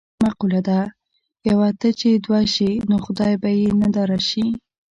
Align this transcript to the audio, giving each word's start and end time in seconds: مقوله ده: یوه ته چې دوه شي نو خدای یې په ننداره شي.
مقوله 0.23 0.61
ده: 0.67 0.79
یوه 1.49 1.69
ته 1.79 1.89
چې 1.99 2.09
دوه 2.25 2.39
شي 2.53 2.71
نو 2.89 2.95
خدای 3.05 3.31
یې 3.33 3.41
په 3.43 3.49
ننداره 3.79 4.19
شي. 4.29 4.45